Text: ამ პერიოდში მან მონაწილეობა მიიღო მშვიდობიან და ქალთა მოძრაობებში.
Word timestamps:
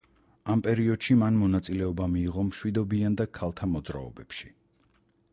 ამ 0.51 0.61
პერიოდში 0.67 1.17
მან 1.23 1.35
მონაწილეობა 1.41 2.07
მიიღო 2.13 2.45
მშვიდობიან 2.47 3.17
და 3.21 3.27
ქალთა 3.41 3.69
მოძრაობებში. 3.75 4.51